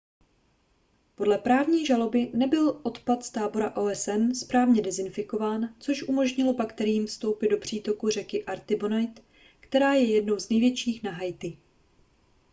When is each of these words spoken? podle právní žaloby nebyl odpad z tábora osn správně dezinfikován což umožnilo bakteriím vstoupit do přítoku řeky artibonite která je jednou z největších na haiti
podle 1.15 1.37
právní 1.37 1.85
žaloby 1.85 2.31
nebyl 2.33 2.79
odpad 2.83 3.25
z 3.25 3.29
tábora 3.29 3.75
osn 3.77 4.31
správně 4.33 4.81
dezinfikován 4.81 5.75
což 5.79 6.03
umožnilo 6.03 6.53
bakteriím 6.53 7.05
vstoupit 7.07 7.47
do 7.47 7.57
přítoku 7.57 8.09
řeky 8.09 8.45
artibonite 8.45 9.21
která 9.59 9.93
je 9.93 10.13
jednou 10.15 10.39
z 10.39 10.49
největších 10.49 11.03
na 11.03 11.11
haiti 11.11 11.57